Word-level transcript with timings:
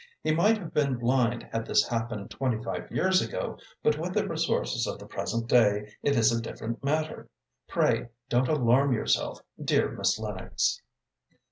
"He 0.23 0.33
might 0.33 0.57
have 0.57 0.73
been 0.73 0.97
blind 0.97 1.43
had 1.51 1.67
this 1.67 1.87
happened 1.87 2.31
twenty 2.31 2.57
five 2.63 2.89
years 2.91 3.21
ago, 3.21 3.59
but 3.83 3.99
with 3.99 4.15
the 4.15 4.27
resources 4.27 4.87
of 4.87 4.97
the 4.97 5.05
present 5.05 5.47
day 5.47 5.93
it 6.01 6.15
is 6.15 6.31
a 6.33 6.41
different 6.41 6.83
matter. 6.83 7.29
Pray 7.67 8.07
don't 8.27 8.49
alarm 8.49 8.93
yourself, 8.93 9.41
dear 9.63 9.91
Miss 9.91 10.17
Lennox." 10.17 10.81